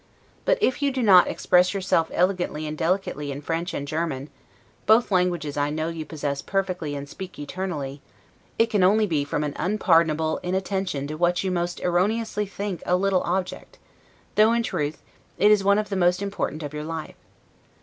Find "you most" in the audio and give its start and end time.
11.43-11.81